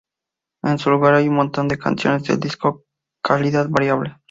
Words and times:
En 0.63 0.79
su 0.79 0.89
lugar 0.89 1.13
hay 1.13 1.27
un 1.27 1.35
montón 1.35 1.67
de 1.67 1.77
canciones 1.77 2.23
del 2.23 2.39
disco 2.39 2.77
de 2.79 2.83
calidad 3.23 3.69
variable. 3.69 4.17